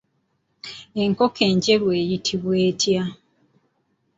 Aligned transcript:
Enkoko 1.03 1.39
enjeru 1.49 1.87
eyitibwa 1.99 2.55
etya? 2.69 3.03